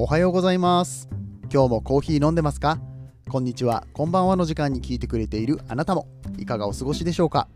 [0.00, 1.08] おはようございます。
[1.52, 2.78] 今日もコーヒー飲んでますか？
[3.28, 3.84] こんにちは。
[3.92, 6.06] こんばんはの時間に聞いてくれているあなたも。
[6.38, 7.48] いかがお過ごしでしょうか？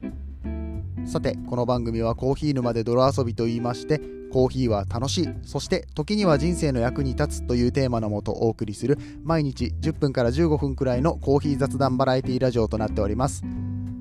[1.04, 4.00] さてこの番組はコーヒー沼で泥遊びと言いまして
[4.32, 5.28] コーヒーは楽しい。
[5.44, 13.44] そして時には人生の役に立つというテーマのもとお送りする毎日10分から15分くらいのコーヒー雑談バラエティラジオとなっております。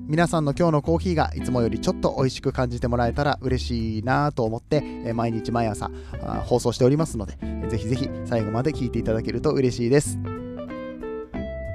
[0.08, 5.90] 皆さんの今日のコーヒーがいつもよりちょっと美味しく感じてもらえたら嬉しいなと思って毎日毎朝
[6.44, 7.38] 放送しておりますので
[7.68, 10.18] ぜひぜひ最後まで聞いていただけると嬉しいです。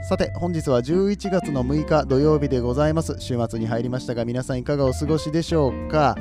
[0.08, 3.16] さて本日は11月の6日土曜日でございます。
[3.20, 6.16] 週末に入りましたが皆さんいかがお過ごしでしょうか？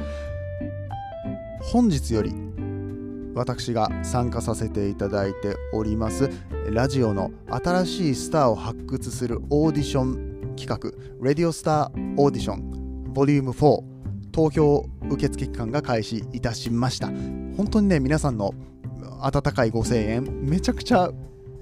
[1.60, 2.32] 本日より
[3.34, 6.30] 私が参加させていただいております
[6.70, 10.25] ラジオの新しいスターを発掘するオーディション
[10.56, 10.90] 企画
[11.24, 13.82] 「レディオスターオーディションボリューム4
[14.32, 17.08] 投票受付期間が開始いたしました。
[17.56, 18.52] 本当にね皆さんの
[19.20, 21.10] 温かいご声援めちゃくちゃ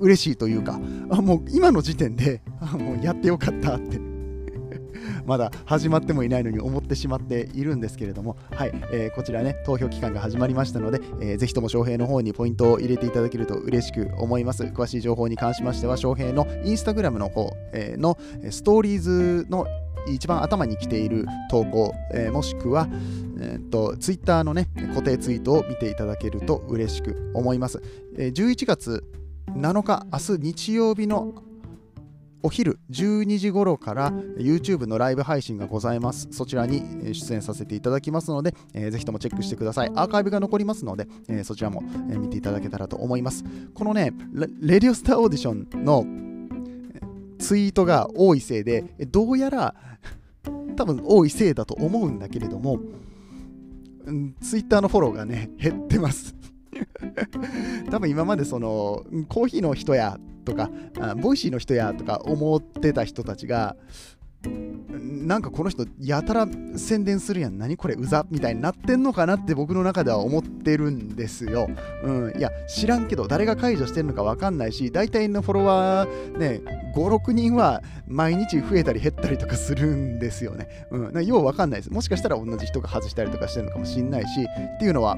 [0.01, 4.14] 嬉しいというかあもう今の時点であもうやってよかったって。
[5.27, 14.65] まだ始まってもいないのに思ってしまっているんですけれども、はいえー、こちらね、投票期間が始まりましたので、えー、ぜひとも翔平の方にポイントを入れていただけると嬉しく思います。
[14.65, 18.19] 詳しい情報に関しましては、翔平のインスタグラムの方、えー、の
[18.51, 19.67] ストーリーズの
[20.07, 22.89] 一番頭に来ている投稿、えー、もしくは、
[23.41, 27.83] えー、とツイッターのね固定ツイートを見ていただけると嬉しく思います。
[28.17, 29.05] えー、11月
[29.49, 31.35] 7日、明日日曜日の
[32.45, 36.29] お昼12時頃から YouTube のライブ配信がございます。
[36.31, 39.91] そちらに出演させていただきますので、えー、ぜひともチェックしてください。
[39.95, 43.45] アーカイブが残りますので、えー、そちらも見ていただけたらと思います。
[43.73, 44.13] このね、
[44.61, 46.05] レディオスターオーディションの
[47.39, 49.75] ツイートが多いせいで、どうやら
[50.77, 52.79] 多分多いせいだと思うんだけれども、
[54.43, 56.35] ツイッターのフォローがね、減ってます。
[57.91, 60.71] 多分今までそのコーヒーの人やとか
[61.17, 63.77] ボイシーの人やとか思ってた人たちが
[64.47, 66.47] なんかこの人やたら
[66.77, 71.69] 宣伝するやん何これうざみたいになってんのかなって僕の中では思ってるんですよ、
[72.03, 76.61] うん、いや知らんけど誰が解除してるのか分かんないし大体のフォロワーね
[76.95, 81.91] 56人は毎日増えたり減ったりとかするんですよね、うん、よう分かんないです。
[81.91, 84.29] もしかしたら同じ人が外したりとかしてるのかもしんないし
[84.77, 85.17] っていうのは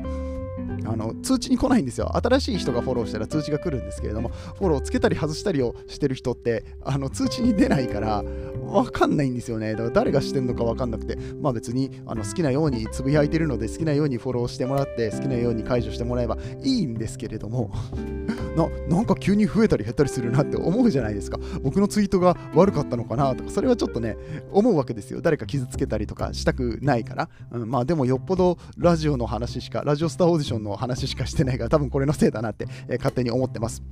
[0.84, 2.16] あの通知に来ないんですよ。
[2.16, 8.24] 新しい人がフォローしたら通知が来るんですけれども、フォローつけたり外したりをしてる人って、あの通知に出ないから、
[8.66, 9.72] わかんないんですよね。
[9.72, 17.70] だから誰がしてんのかわかんなくて、まあ別にあの好きなようにつぶやいてるので、好きなようにフォローしてもらって、好きなように解除してもらえばいいんですけれども、
[18.56, 21.38] ななんか急に増えたり減ったりするなって思うじゃないですか。
[21.62, 24.16] 僕のツイートが悪かったのかなとか、それはちょっとね、
[24.50, 25.20] 思うわけですよ。
[25.20, 27.28] 誰か傷つけたりとかしたくないから。
[27.52, 33.82] うん、まあでもよっぽどラジオの話しか、ラジオスターオーディションの話しかしてないから、多分これのせいだなって、えー、勝手に思ってます。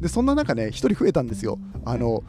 [0.00, 1.58] で、そんな中ね、1人増えたんですよ。
[1.84, 2.22] あの、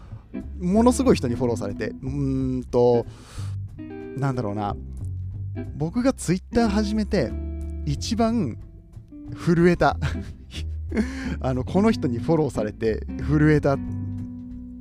[0.59, 3.05] ものすごい人にフォローされて、うーんと、
[4.17, 4.75] なんだろうな、
[5.75, 7.31] 僕がツイッター始めて、
[7.85, 8.57] 一番
[9.33, 9.97] 震えた
[11.41, 13.79] あのこの人にフォローされて震えたっ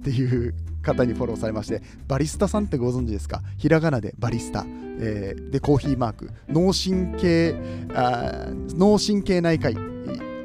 [0.03, 3.43] ていう方にフォローされましてバリスタさんってご存知ですか？
[3.59, 4.65] ひらがなでバリスタ、
[5.01, 6.31] えー、でコーヒーマーク。
[6.49, 7.55] 脳神経
[7.95, 8.47] あ
[8.77, 9.77] 脳神経内科医っ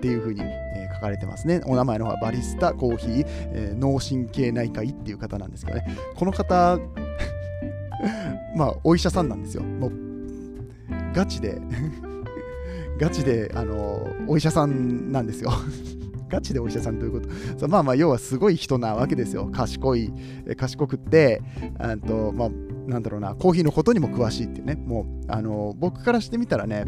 [0.02, 1.62] ていう風に、えー、書かれてますね。
[1.66, 5.86] お名前の方はバリスタコーヒー、えー、脳神経内科医っていう方なんですけどね。
[6.16, 6.80] この方
[8.56, 9.64] まあお医者さんなんですよ。
[9.64, 9.92] もう
[11.14, 11.60] ガチで
[13.00, 15.52] ガチで、あのお医者さんなんですよ。
[16.30, 17.30] ガチでお医者さんということ。
[17.58, 19.50] そまあまあ要はすごい人なわけですよ。
[19.52, 20.14] 賢い
[20.58, 21.42] 賢くって
[21.78, 22.50] あとまあ
[22.88, 24.76] なんだろうなコーヒーのことにも詳しいっていうね。
[24.76, 26.86] もうあの僕からしてみたらね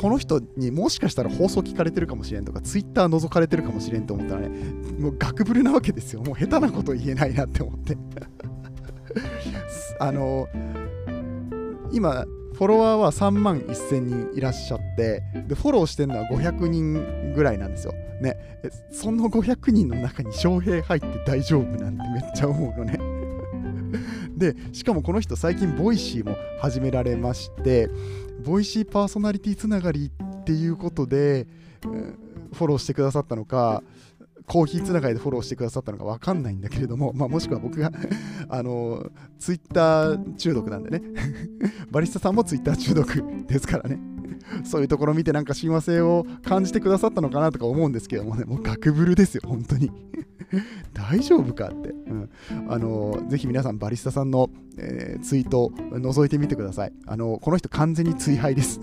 [0.00, 4.48] この人にもしかしたら放送聞かれてるかもしれんとかツイッター覗かれてるかもしれんと思ったらね
[4.98, 6.22] もうガクブルなわけですよ。
[6.22, 7.96] もう下手なこと言えないなって思って。
[10.00, 10.46] あの
[11.92, 12.24] 今
[12.58, 17.92] フォロワーは3万1000人いらっしゃってでフォローしてるのは500人ぐらいなんですよ。
[18.20, 18.36] ね、
[18.90, 22.98] その500人の中に翔平入って大丈夫なんてめっちゃ思うのね。
[24.36, 27.88] でしかもこの人最近ボイシーも始められまして
[28.44, 31.46] ボイシーパーソナリティつながりっていうことで
[32.52, 33.84] フォローしてくださったのか
[34.48, 37.92] コーヒーつながりでフォローしてくださったのか分かんないんだけれども、まあ、もしくは僕が
[38.48, 41.02] あのツイッター中毒なんでね
[41.92, 44.00] バリスタさんもツイッター中毒ですからね
[44.64, 49.90] そういうところ見てなんか親和性を感じてくださったのかなとか思うんですけどもね、もうガクブルですよ、本当に。
[50.94, 51.90] 大丈夫かって。
[51.90, 52.30] うん、
[52.68, 54.48] あのぜひ皆さん、バリスタさんの、
[54.78, 56.92] えー、ツイート覗いてみてください。
[57.06, 58.80] あのこの人完全に追廃です。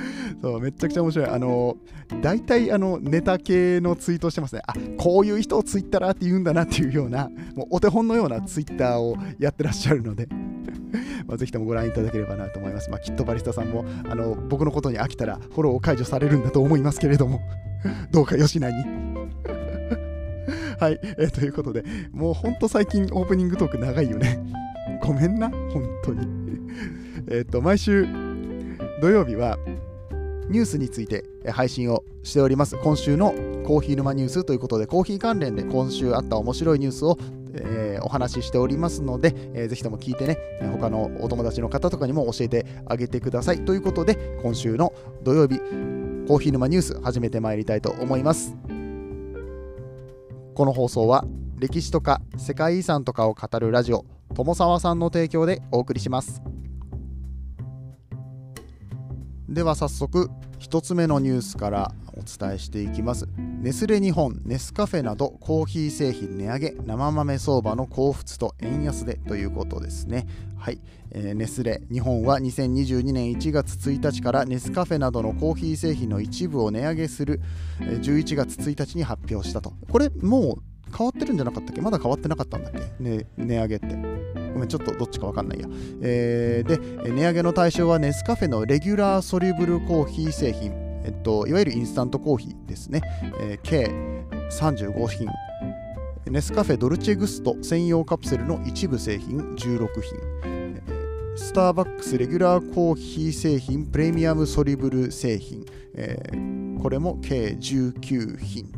[0.42, 1.28] そうめちゃくちゃ面白い。
[1.28, 1.76] あの、
[2.22, 4.62] 大体あのネタ系のツイートしてますね。
[4.66, 10.28] あこういう人をツイッターって言うんだなっていうような、もうお手本のようなツイッターをやってらっしゃるので。
[11.26, 12.90] まあ、ぜひともご覧いただければなと思います。
[12.90, 17.40] まあ、きっとバリスタさんもあの僕のことに飽きたらフォローを解除されるんだと思いますけれども、
[18.12, 18.84] どうかよしなに。
[20.78, 24.38] はい、えー、ということで、もうほんと最近オープニングトーク長いよね。
[25.02, 26.26] ごめんな、本当に。
[27.28, 28.06] えっと、毎週
[29.00, 29.58] 土曜日は
[30.48, 32.76] ニュースについて配信をしております。
[32.76, 33.32] 今週の
[33.66, 37.18] コーヒー沼ニュースということで、コーヒー関連で今週あった面白いニュースを、
[37.54, 40.38] えー、お話ししておりますので、えー、ぜひとも聞いてね、
[40.72, 43.64] 他のお友達の方とかにも教えてあげてください。
[43.64, 44.92] ということで、今週の
[45.24, 45.58] 土曜日、
[46.28, 48.54] コーヒー沼ニュース始めてまいりたいと思います。
[50.54, 51.24] この放送は、
[51.58, 54.04] 歴史とか世界遺産とかを語るラジオ、
[54.34, 56.42] 友沢さんの提供でお送りします。
[59.56, 60.28] では早速
[60.60, 63.26] 1つ目のニュースからお伝えしていきます。
[63.62, 70.26] ネスレ日本ネスカフェなどコーヒー製品値上げ生豆相場の幸福と円安でということですね。
[70.58, 70.80] はい、
[71.10, 77.40] えー、ネスレ日本は2022年1月1日からネスカフェなどのコーヒー製品の一部を値上げする
[77.80, 79.72] 11月1日に発表したと。
[79.90, 81.80] これもう変わってるんじゃなかったっけ？
[81.80, 84.45] まだ変わってなかったんだっけ、ね、値上げって。
[84.56, 85.68] ごめん、ちょっとどっちかわかんないや。
[86.00, 90.72] えー、で、値上げの対象はネスカフェのレギュラーソリブルコーヒー製品、
[91.04, 93.02] えっと、いわゆるインスタントコーヒーですね。
[93.38, 93.90] えー、計
[94.50, 95.28] 35品。
[96.30, 101.36] ネスカフェドルチェグスト専用カプセルの一部製品16品。
[101.36, 108.75] スターバックスレギュラーコーヒー製品プレミアムソリブル製品、えー、これも計19品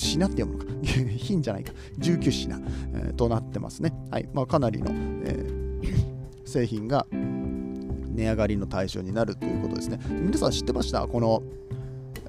[0.00, 0.70] 品って読むのか。
[1.16, 1.72] 品じゃないか。
[1.98, 2.62] 19品、
[2.94, 4.28] えー、となってますね、はい。
[4.32, 4.90] まあ、かなりの、
[5.24, 9.98] えー、製品が値上がりの対象になるということですね。
[10.08, 11.06] 皆さん知ってました？
[11.06, 11.42] この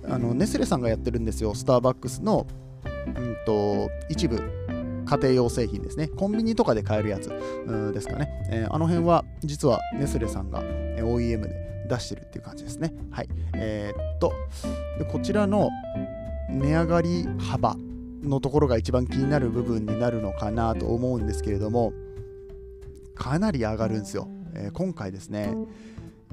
[0.09, 1.53] あのネスレさんがやってるんですよ。
[1.55, 2.45] スターバックスの、
[3.07, 4.37] うんと、一部
[5.05, 6.07] 家庭用製品ですね。
[6.07, 7.29] コンビニとかで買えるやつ
[7.93, 12.93] ですかね、えー、あの辺は実はネスレさんが OEM で出してるっていう感じですね。
[13.09, 13.29] はい。
[13.53, 14.33] えー、っと
[14.97, 15.69] で、こちらの
[16.51, 17.75] 値上がり幅
[18.23, 21.93] のところが一番気になる部分になるのかなと思うんですけれども
[23.15, 25.53] かなり上がるんですよ、えー、今回ですね、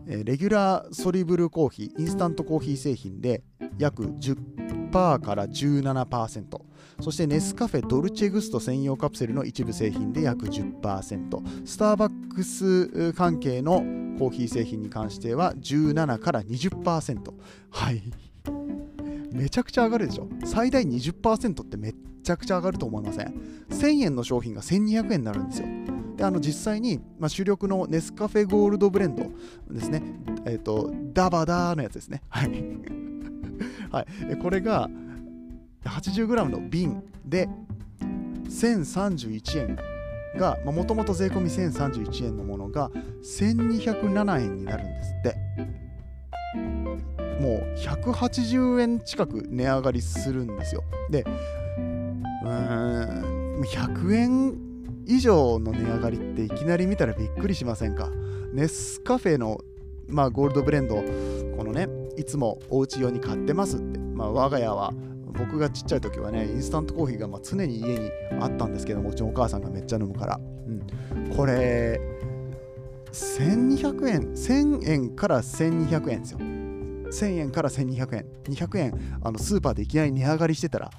[0.06, 3.42] えレギュラーソリブルコーヒーインスタントコーヒー製品で
[3.78, 6.60] 約10%から17%
[7.00, 13.84] そしてネスカフェドルチェグスト専用カプセルの一部製品で約10%スターバックス関係の
[14.18, 17.32] コーヒー製品に関しては17から20%
[17.70, 18.02] はい。
[19.32, 20.28] めちゃくちゃ上がるでしょ。
[20.44, 23.34] 最大20%ってめっちゃくちゃ上がると思いません
[23.70, 25.68] ？1000円の商品が1200円になるんですよ。
[26.16, 29.24] であの実際に、まあ、主力のネスカフェゴールドブレンド
[29.70, 30.02] ですね。
[30.44, 32.22] えっ、ー、とダバダーのやつですね。
[32.28, 32.50] はい。
[33.90, 34.90] はい、これが
[35.84, 37.48] 80g の瓶で
[38.48, 39.78] 1031円
[40.38, 42.90] がもともと税込み1031円のものが
[43.22, 45.47] 1207円になるんですって。
[47.40, 50.82] もう180円近く値上がりするんですよ。
[51.10, 51.24] で、
[52.44, 54.58] うーん、100円
[55.06, 58.10] 以上の値上がりっていきなり見たらびっくりしませんか？
[58.52, 59.60] ネスカフェの、
[60.06, 60.96] まあ、ゴールドブレンド、
[61.56, 64.92] このね、いつもお家用に買ってますって、まあ、我が家は
[65.26, 68.10] 僕がちっちゃい時はね、インスタントコーヒーがま常に家に
[68.40, 70.40] あったんですけども、うちのお母さんがめっちゃ飲むから。
[70.66, 70.82] うん、
[71.36, 72.00] これ、
[73.12, 76.38] 1200円、1000円から1200円ですよ。
[77.10, 78.26] 1000円から1200円。
[78.44, 80.90] 200円あのスーパーでいきなり値上がりしてたら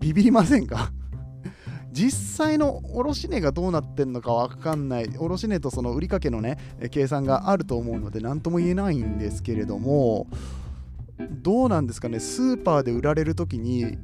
[0.00, 0.92] ビビりませんか？
[1.92, 5.08] 実際の卸値がどうなってんのか分かんない。
[5.16, 6.58] 卸値とその売掛のね
[6.90, 10.26] 計算があると思うので何とも言えないんですけれども
[11.30, 12.18] どうなんですかね？
[12.18, 13.98] スーパーで売られる時に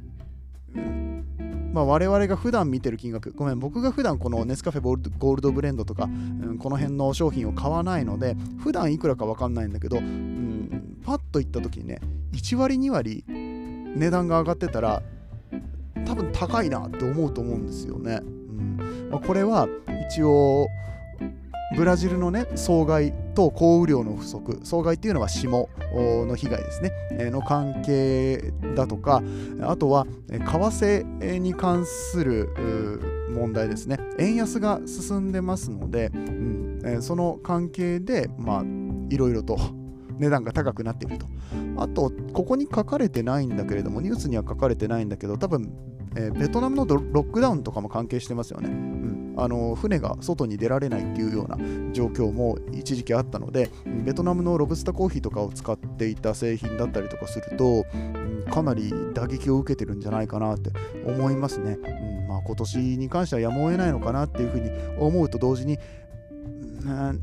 [1.73, 10.50] まあ、我々が普段見てる金額、ごめん、僕が普段このネスカフェゴールドブレンドとか、うん、この辺の商品を買わないので、普段いくらか分かんないんだけど、うん、
[11.03, 11.99] パッと行った時にね、
[12.33, 15.01] 1割、2割値段が上がってたら、
[16.05, 18.19] 多分高いなって思うと思うんですよね。
[18.23, 18.77] うん。
[19.11, 19.67] まあ、これは
[20.09, 20.67] 一応、
[21.75, 26.91] ブラジルのね、総害と降雨量の不足、総害っていうのは霜の被害ですね、
[27.29, 29.23] の関係だとか、
[29.61, 32.49] あとは為替に関する
[33.33, 36.17] 問題ですね、円安が進んでますので、う
[36.97, 37.01] ん。
[37.01, 38.63] その関係で、まあ、
[39.09, 39.57] いろいろと
[40.21, 41.25] 値段が高くなっていると。
[41.77, 45.73] あと、ここに書かれてないんだけれども、ニュースには書かれてないんだけど、多分、
[46.15, 48.69] えー、ベトナムのロックダウンとかも関係してますよね。
[48.69, 49.01] うん
[49.37, 51.57] あの船が外に出られないっていうような
[51.93, 60.71] 状況も一時期あったのでベトナムのロブスターコーヒーとかを使って、いた製品だったりとかすると、うん、かなり打撃を受けてるんじゃないかなって
[61.05, 61.77] 思いますね。
[61.81, 65.77] うんまあ、今年に関してはやむを得ないのかなっていうふうに思うと同時に、
[66.85, 67.21] うん、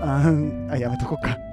[0.00, 1.49] あやめとこうか。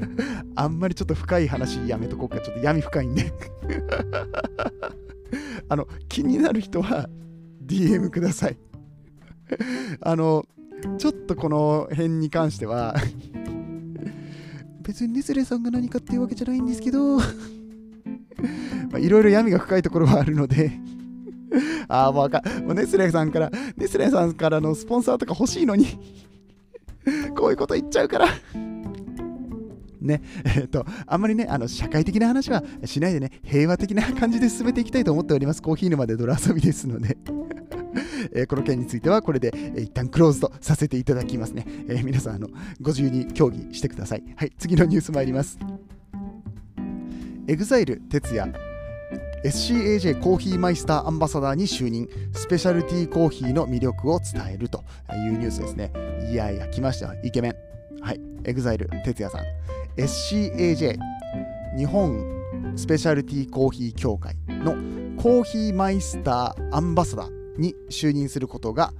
[0.54, 2.40] あんまりちょっと深い話やめとこうか。
[2.40, 3.32] ちょっと闇深いんで。
[5.68, 7.08] あの、気になる人は
[7.64, 8.56] DM ください。
[10.00, 10.46] あの、
[10.98, 12.94] ちょっとこの辺に関しては
[14.82, 17.18] 別にネスレさんが何かっていうわけじゃないんですけど
[18.98, 20.78] いろいろ闇が深いところはあるので
[21.88, 25.98] ああ、もうあかもうネスレさんから、ネスレさんからのスポンサーとか欲しいのに
[27.36, 28.26] こういうこと言っちゃうから。
[30.00, 30.22] ね、
[30.56, 35.62] えっ、と、あんまりね、あの、社会的な話はしないでね、平和的な感じで進めていきたいと思っております。
[35.62, 37.16] コーヒー沼で泥遊びですので
[38.32, 41.64] えー、この件についてはこれで、えー、一旦クローズとさせていただきますね。
[41.88, 42.48] えー、皆さんあの
[42.80, 44.24] ご自由に協議してください。
[44.36, 45.58] はい、次のニュース参ります。
[47.46, 48.52] EXILE 哲也
[49.44, 55.92] SCAJ コーヒーマイスターアンバサダーに就任スペシャルティーコーヒーの魅力を伝えるというニュースですね
[56.32, 57.54] いやいや来ましたイケメン
[58.00, 59.44] はい EXILE 哲也さん
[59.98, 60.98] SCAJ
[61.76, 62.22] 日本
[62.76, 64.74] スペシャルティーコーヒー協会の
[65.20, 68.92] コーヒーマイスターアンバサダーに就任することが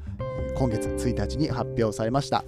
[0.57, 2.45] 今月1日に発表されました。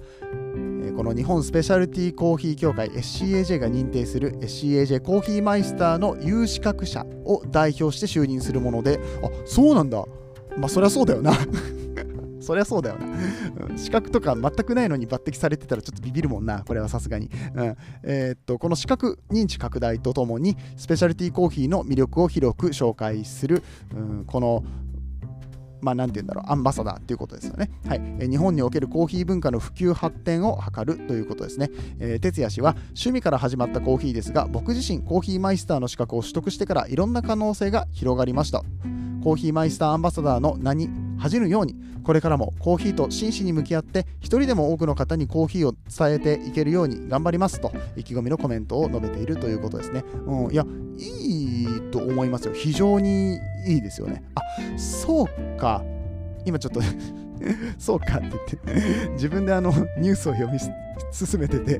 [0.95, 10.03] この日本スペシャルティーコーヒー協会 SCAJ が認定する SCAJ コーヒーマイスターの有資格者を代表して就任するものであそうなんだ。
[10.57, 11.33] まあそりゃそうだよな。
[12.49, 17.29] そりゃそうだよな、資格とか全くないのに抜擢されてたらちょっとビビるもんな、これはさすがに。
[17.53, 23.61] うんえー、っとこの資格認知拡大とともに、スペシャルティコーヒーの魅力を広く紹介する、
[23.95, 24.63] うん、この
[25.81, 27.69] まあ、なんて言うんだろう、アンバサダーということですよね。
[27.87, 28.01] はい。
[28.19, 31.69] え日本におけるコーヒー文化の普及発展を図るということですね。
[31.99, 38.63] えー、哲也氏は趣味から始まったコーヒーですが、僕自身コーヒーマイスターの資格を取得してからいろんな可能性が広がりました。
[39.23, 41.75] コーヒーマイスターアンバサダーの名に恥じぬように
[42.09, 50.03] これからもコーヒーと真摯に向き合って一人でも多くの方にコーヒーを伝えていけるように頑張りますと意気込みのコメントを述べているということですね。
[50.25, 50.65] うん、いや、
[50.97, 52.53] いいと思いますよ。
[52.55, 53.37] 非常に
[53.67, 54.23] いいですよね。
[54.33, 54.41] あ
[54.75, 55.83] そうか。
[56.45, 56.81] 今ちょっと
[57.77, 60.57] そうかって言って自分であのニュースを読み
[61.11, 61.79] 進めてて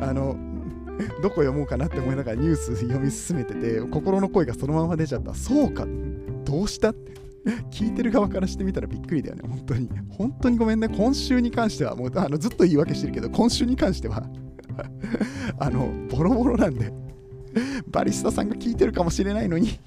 [0.00, 0.36] あの
[1.22, 5.86] どこ読もうかなって思いながらニュース読み進めてて心の声がそのまま出ちゃったそうか
[6.44, 7.27] どうしたって
[7.70, 9.42] 聞いてる側からしてみたらびっくりだよね。
[9.48, 9.88] 本当に。
[10.10, 10.88] 本当にごめんね。
[10.88, 14.28] 今週に関してはもうあのずっと言い訳してるけど今週に関しては
[15.58, 16.92] あのボロボロなんで
[17.90, 19.80] バリスタさんが聞いてるかもしれないのに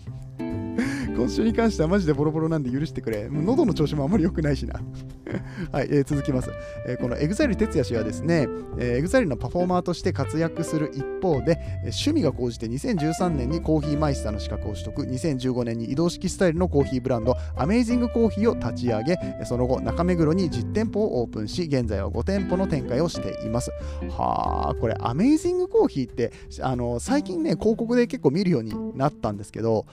[1.22, 3.30] 今週に関してはマジでボロボロなんで許してくれ。
[3.30, 4.82] もう喉の調子もあまり良くないしな。
[5.72, 6.50] はい、えー、続きます。
[6.88, 8.48] えー、この EXILE 哲也氏はですね、
[8.80, 23.70] えー、EXILE のパフォーマーとして活躍する一方で、趣味が高じて2013年にコーヒーマイスターの資格を取得、2015年に移動式スタイルのコーヒーブランド、アメイジングコーヒーを立ち上げ、その後、中目黒に実店舗をオープンし、現在は5店舗の展開をしています。
[24.10, 29.86] はあ、これ、アメイジングコーヒーって、あの最近ね、広告で結構見るようになったんですけど、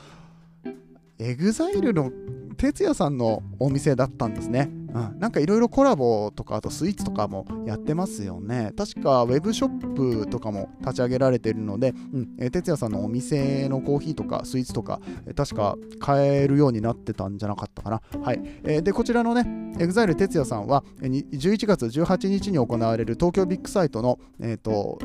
[1.19, 2.13] エグザイルの
[2.57, 4.69] 哲也さんのお店だったんですね。
[4.95, 8.73] うん、なんかいろいろコラボとか、あとスイーツとかもやってますよね。
[8.77, 15.01] 確かウェブショップとかも立ち上げられているので、うん、え哲也さんのお店のコーヒーとかスイーツとか、
[15.37, 18.03] 確か買えるようになってたんじゃなかったかな。
[18.23, 18.41] はい。
[18.65, 24.99] えー、で、こちらのね、エグザイル哲也さんは、11月18日に行われる東京ビッグサイトの、えっ、ー、と、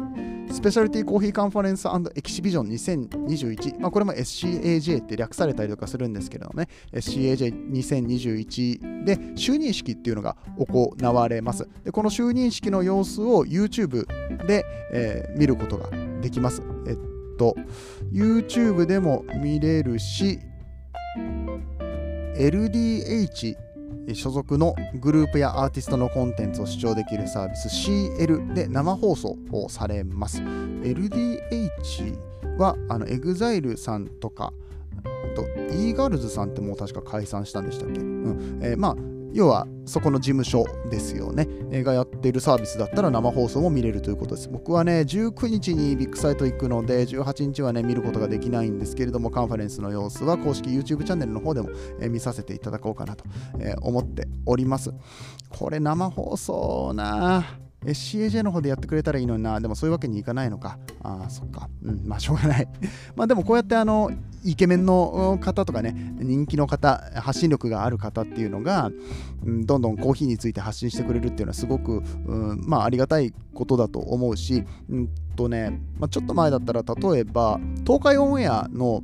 [0.54, 11.68] スペシャルティコーヒーカンファレンスエキシビジョン2021、まあ、これも SCAJ って略されたりとかするんですけれどもね、SCAJ2021 で就任式っていうのが行われます。
[11.84, 14.06] でこの就任式の様子を YouTube
[14.46, 15.90] で、えー、見ることが
[16.22, 16.62] できます。
[16.88, 16.98] えっ
[17.40, 17.56] と、
[18.12, 20.40] YouTube でも見れるし、
[22.38, 23.56] LDH
[24.14, 30.42] 所属のグループやアーティストのコンテンツを視聴できるサービス CL で生放送をされます。
[30.42, 34.54] LDH はあの EXILE さんとか、
[35.36, 38.96] と e ガールズさんってもう確か解散したんでしたっけ、うんえー、まあ
[39.34, 44.50] 要はそこの事務所ですよね、えがやっているサービスだったら生放送も見れるということです。
[44.50, 53.26] 僕はね、19日にビッグサイト行くので、18日はね、見ることができないんですけれども、カンファレンスの様子は公式 YouTube チャンネルの方でも、え見させていただこうかなと、
[53.60, 54.94] え思っております。
[55.50, 60.78] これ生放送なぁ SCAJ の方でやってくれたらいいのにな、でもそういうわけにいかないのか。
[61.02, 61.70] ああ、そっか。
[61.84, 62.68] うん、まあしょうがない。
[63.16, 64.12] まあでもこうやってあの、
[64.44, 68.92] イケメンの方とかね、人気の方、発信力がある方っていうのが、
[69.46, 79.02] うん、どんどんコーヒーについて発信してくれるっていうのはすごく、うん、まあありがたいことだと思うし、うんとね、まあ、ちょっと前だったら例えば、東海オンエアの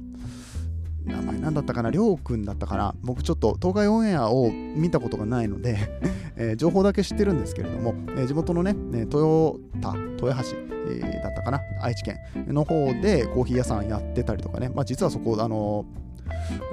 [1.06, 5.78] 名前何だったかな、りょうくんだったかな、僕ちょっと東海オンエアを見たことがないので
[6.36, 10.58] えー、情報だけ知ってるんですけれども、えー、地元のね、豊田、豊橋、
[10.90, 15.86] えー、だったかな、愛知県の方でコーヒー屋さんやってたりとかね、まあ、実はそこ、あの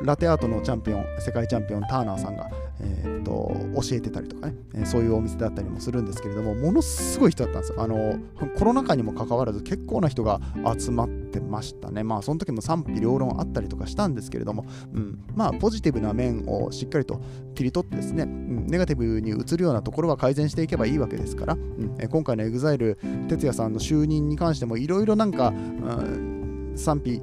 [0.04, 3.56] ラテアートのチャンピオン、世界チャンピオン、ターナーさんが、えー、っと
[3.88, 7.82] 教えてたりとかね、えそういうお店だったりもするんですけれども、ものすごい人だったんですよ。
[7.82, 8.18] あの
[8.58, 10.40] コロナ禍にもかかわらず、結構な人が
[10.78, 12.04] 集まってましたね。
[12.04, 17.20] まあ、その時も賛否両論あったりとかしたんですけれども、うん、まあ、ポジティブな面をしっかりと
[17.54, 22.96] 切り取ってですね、うん、ネガティブに移るようなところは改善していけばいいわけですから、うんえ今回の EXILE
[23.28, 27.20] 哲也さんの就任に関しても、いろいろなんか、うん、賛否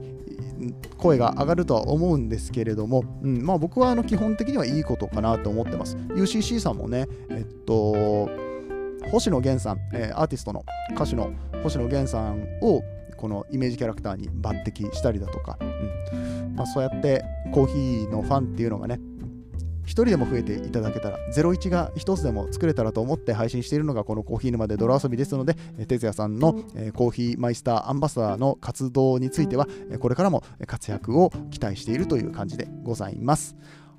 [0.97, 5.97] 声が上がるとは思うんですけれども、うんまあ、僕はあの基本的にはいいことかなと思ってます。
[5.97, 8.29] UCC さんもね、えっと、
[9.11, 10.63] 星野源さん、えー、アーティストの
[10.95, 12.81] 歌手の星野源さんを
[13.17, 18.99] このイメージキャラクターに抜擢したりだとか、うんまあ、そうやってコーヒーのファンっていうのがね、
[19.85, 25.55] 1人でも増えていただけたら、01が1つでも作れたらと思って配信しているのがこのコーヒー沼で泥遊びですので、
[25.87, 26.53] 哲也さんの、
[26.93, 29.67] コーヒーマイスターアンバサダーの活動については、
[29.99, 33.55] これからも活躍を期待しているという感じでございます。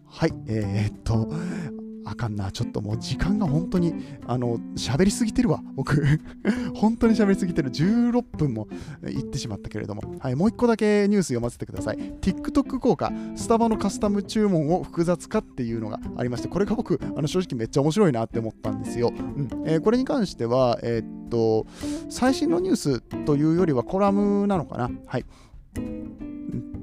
[0.06, 2.50] はい、えー、っと、あかんな。
[2.52, 3.94] ちょっともう時間が本当に、
[4.26, 5.62] あの、喋りすぎてるわ。
[5.74, 6.04] 僕
[6.74, 7.70] 本当に喋りすぎてる。
[7.70, 8.68] 16分も
[9.06, 10.02] いってしまったけれども。
[10.18, 11.98] はい、もう一個だけニュース読ませてください。
[12.20, 19.12] TikTok 効果、スタバのカスタム注文を複雑化っていうのがありまして、これが僕、あの正直めっちゃ面白いなって思ったんですよ。
[19.16, 21.66] うんえー、これに関しては、えー、っと、
[22.08, 24.90] 最新のニュースというよりはコラムなのかな。
[25.06, 25.24] はい。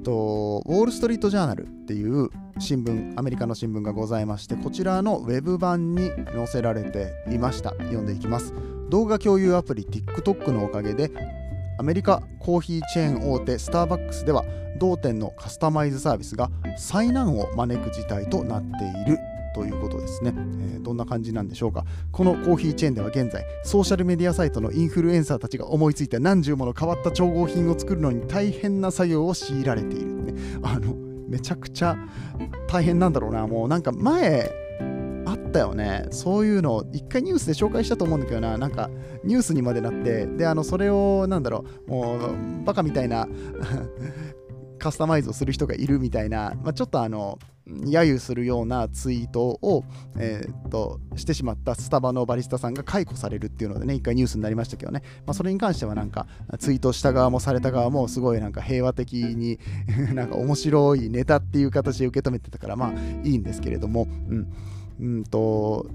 [0.02, 2.28] とウォール・ストリート・ジャーナルっていう
[2.58, 7.70] 新聞アメリカの新聞がございましてこちらのウェブ版に載せられていました。
[7.70, 8.52] 読んでいきます。
[8.90, 11.10] 動画共有アプリ TikTok のおかげで
[11.78, 14.44] アメリカコーヒーチェーン大手スターバックスでは
[14.78, 18.68] 同店のカスタマイズサービスが災難を招く事態となって
[19.10, 19.18] いる。
[19.54, 21.84] ということですね、えー、どんな感じなんでしょうか。
[22.10, 30.94] このコーヒーチェーンでは現在ソーシャルメディアサイトのインフルエンサーたちが思いついた何十もの変わった調合品を作るのに大変な作業を強いられている、ね、あの
[31.28, 31.96] めちゃくちゃ
[32.68, 33.46] 大変なんだろうな。
[33.46, 34.50] もうなんか前
[35.26, 36.06] あったよね。
[36.10, 38.58] そういうのを一回ニュースで紹介したと思うんだけどな。
[38.58, 38.90] なんか
[39.24, 40.26] ニュースにまでなって。
[40.26, 41.90] であのそれをなんだろう。
[41.90, 43.28] もうバカみたいな
[44.78, 49.84] カスタマイズをする人がいるみたいな、まあ、ちょっとあの揶揄するようなツイートを、
[50.18, 56.26] えー、っとしてしまったスタバのバリスタさんが解雇されるっていうのでね、一回ニュースになりましたけどね、まあ、それに関してはなんか
[56.58, 59.58] ツイートした側もされた側もすごいなんか平和的に
[60.14, 62.92] なんか面白いネタっていう形で受け止めてたからまあ
[63.24, 64.52] いいんですけれども、うん、
[65.00, 65.86] うんと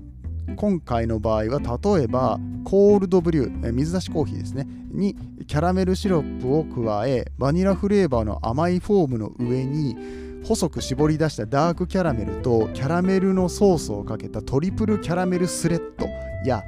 [0.56, 4.68] 今回の場合は例えばコールドブリュー水出しコーヒーですね。
[4.92, 9.96] にキャラメルシロップを加えバニラフレーバーの甘いフォームの上に
[10.44, 16.08] 細く絞り出したダークキャラメルとキャラメルのソースをかけたトリプルキャラメルスレッド
[16.46, 16.64] や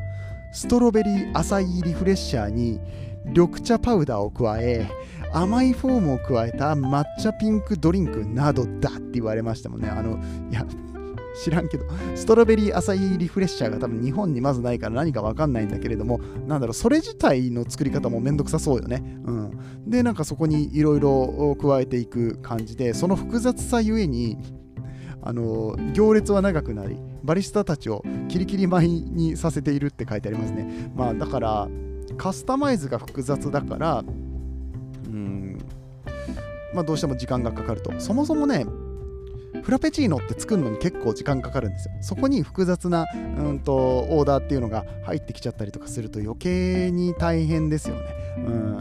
[0.51, 2.79] ストロベリーアサイリフレッシャーに
[3.25, 4.89] 緑茶パウダーを加え
[5.31, 9.87] 甘いフォームを加えた抹茶ピンクドリンクなどだって言われましたもんね。
[9.87, 10.65] あのいや
[11.35, 19.03] 知らんけど、ストロベリーアサイリフレッシャーが多分日本にまずないから何かわかんないんだけれども、なんだろう、それ自体の作り方もめんどくさそうよね。
[19.23, 19.51] うん。
[19.87, 24.37] で、なんかそこにいろいろ加えていく感じで、その複雑さゆえに、
[25.21, 30.91] あの行列は長くなり、バリスタたちをキリキリ舞にさせているって書いてありますね。
[30.95, 31.67] まあだから、
[32.17, 34.03] カスタマイズが複雑だから、
[35.07, 35.57] うん、
[36.73, 37.91] まあどうしても時間がかかると。
[37.99, 38.65] そもそもね、
[39.63, 41.93] フラペチーノって作るのに結構時間かかるんですよ。
[42.01, 48.01] そこに複雑なうんとオーダーっていうのが入ってきちゃったりとかすると余計に大変ですよね。
[48.37, 48.79] うん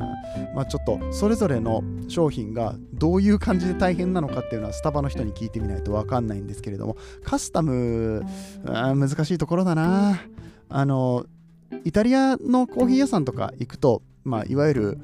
[0.54, 8.22] まあ、ちょっとそれぞれの商品がどういう感じで大変なのかっていうのはスタバの人に聞いてみないと分かんないんですけれどもカスタム
[8.64, 10.20] 難しいところだな
[10.68, 11.26] あの
[11.84, 14.98] イタリアのコーヒー屋さんとか行くと、まあ、いわゆる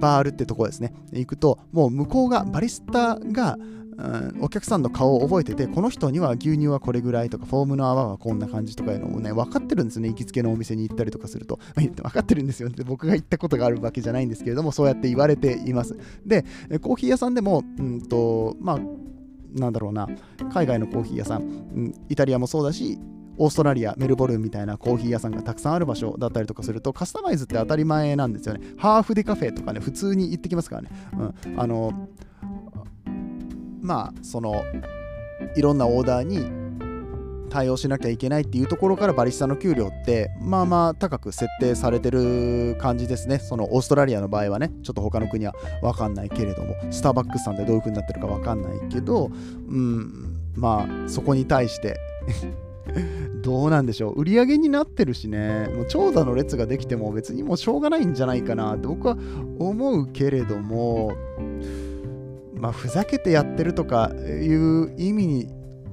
[0.00, 3.56] バールってとこですね行くともう向こうがバリスタが
[4.00, 11.58] うんお客さんの顔を覚えてて、この人には牛乳はこれぐらいとか、フォームの泡はこんな感じとかいうのもね、分かってるんですね、行きつけのお店に行ったりとかすると。
[11.76, 15.96] ま 分かってるんですよって、僕が行ったことがあるわけじゃないんですけれども、そうやって言われています。
[16.24, 16.44] で、
[16.80, 18.80] コーヒー屋さんでも、うんと、まあ、
[19.54, 20.08] なんだろうな、
[20.52, 22.98] 海外のコーヒー屋さん、イタリアもそうだし、
[23.40, 30.90] オーストラリアメルボルンみたいなコーヒー屋さんがたくさんある場所だったりとかするとカスタマイズって当たり前なんですよねハーフデカフェとかね普通に行ってきますからね、
[31.46, 32.08] うん、あの
[33.90, 34.62] まあその
[35.56, 36.48] いろんなオーダーに
[37.50, 43.40] 対応しなきゃいけないっていうところからバリスタの給料ってまあまあ高く設定されてる感じですね。
[43.40, 44.70] そのオーストラリアの場合はね。
[44.84, 46.76] ちょっと他の国は分かんないけれども。
[46.92, 49.32] スターバックスさんでどういう風になってるか分かんないけど
[49.68, 51.98] うんまあそこに対して
[53.42, 54.20] どうなんでしょう。
[54.20, 55.68] 売り上げになってるしね。
[55.74, 59.16] もう長蛇の列ができても別にもうしょうがないんじゃないかなって僕は
[59.58, 61.10] 思うけれども。
[62.60, 65.48] まあふざけてやってるとかいう意味に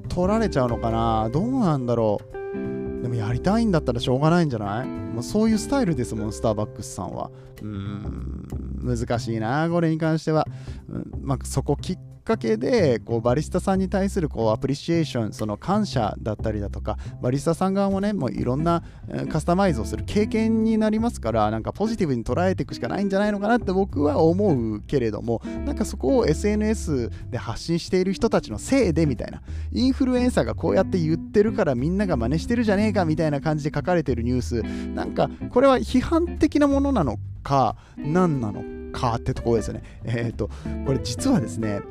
[0.10, 1.30] 取られちゃうのかな？
[1.32, 3.02] どうなんだろう？
[3.02, 4.88] でもやりたいんだったらしょうがないんじゃない？
[4.88, 7.32] もうそういうスタイルですもんスターバックスさんは。
[7.62, 8.48] うーん
[8.84, 10.48] 難しいなこれに関しては、
[10.90, 18.84] うん、まあ、そこきっかけでこうバリスタさんに対するこうアプリシエーションその感謝だったりだとかバリスタさん側もねもういろんな
[19.30, 34.62] カスタマイズをする経験になりますからなんかポジティブに捉えていくしかないんじゃないのかなって僕は思うけれどもなんかそこを SNS で発信している人たちのせいでみたいなインフルエンサーがこうやって言ってるからみんなが真似してるじゃねえかみたいな感じで書かれてるニュース
[34.94, 39.84] なんかこれは批判的なものなのか何なのかってところですよね。
[40.04, 40.50] えっ、ー、と
[40.86, 41.82] これ実はですね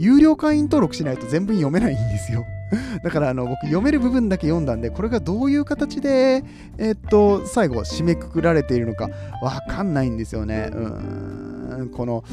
[0.00, 2.46] 有料会員登録しないと全文読めないんですよ。
[3.02, 6.42] だからあの僕読める部分だけ読んだんで、これがどういう形で、
[6.78, 9.08] え、っと、最後締めくくられているのか
[9.42, 10.70] わかんないんですよね。
[10.72, 12.24] うん、この、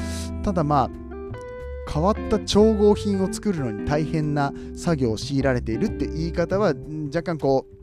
[0.43, 6.73] ただまあ、変わった調合品を作るのに大変な作業を強いられているって言い方は
[7.07, 7.77] 若干こう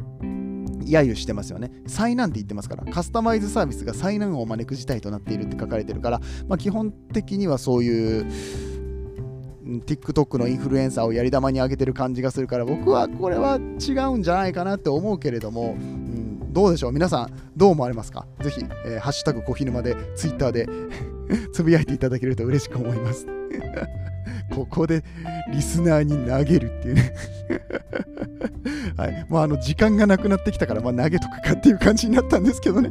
[0.85, 1.70] 揶揄してますよね。
[1.87, 8.27] 災難って言ってますから、カスタマイズサービスが災難を招く事態となっているって書かれてるから、まあ、基本的にはそういう
[9.64, 20.68] TikTok のインフルエンサーをやり玉に上げてる感じがするから僕はこれは違うんじゃないかなって思うけれども、うん、どうでしょう皆さんどう思われますかぜひ、えー、ハッシュタグコヒヌマで Twitter で
[21.53, 23.27] つぶやいていただけると嬉しく思います
[24.55, 25.03] ここで
[25.53, 27.12] リスナーに投げるっていうね
[28.96, 29.27] はい。
[29.29, 32.90] もうあの時間がなくなってきたから、まあ投げとくかっていう感じになったんですけどね。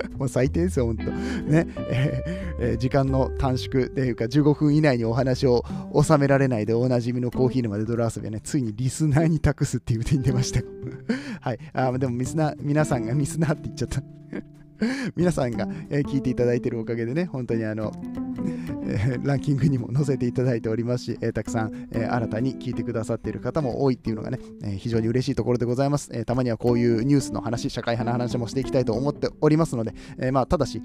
[0.16, 1.04] もう最低ですよ、本当。
[1.04, 10.60] ね、えー、えー、時間の短縮っていうか、15分以内にお話を収められないでおなじみのコーヒー沼で泥遊びはね、ついにリスナーに託すっていう手に出ました。
[11.40, 11.58] はい。
[11.72, 14.02] あでもミスナ、皆さんがミスナーって言っちゃった。
[15.16, 17.92] 皆さんが、えー、聞いていただいてるおかげでね、本当にあの、
[18.88, 30.82] えー、ランキングにも載せていただいておりますし、えー、たくさん、え新たに聞いてくださっている方も多いっていうのがね、え非常に嬉しいところでございます、えたまにはこういうニュースの話、社会派の話もしていきたいと思っておりますので、えまあ、ただし、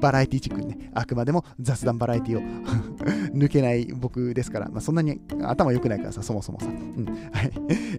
[0.00, 2.42] バラエティチックにね、あくまでも雑談バラエティを
[3.34, 6.66] 抜けない僕ですから、まあ、そんなに頭良くないからさ、そもそもさ。
[6.66, 7.52] うんはい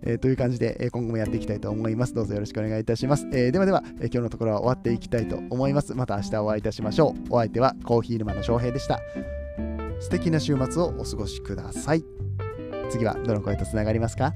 [0.04, 2.14] えー、という感じで、え今後もやっていきたいと思います。
[2.14, 3.28] どうぞよろしくお願いいたします。
[3.32, 5.94] えではでは、え今日のところは終わっていきたいと思います。
[5.96, 7.22] また明日お会いいたしましょう。
[7.30, 9.00] お相手はコーヒー沼の翔平でした。
[10.00, 12.04] 素敵な週末をお過ごしください。
[12.90, 14.34] 次はどの声とつながりますか？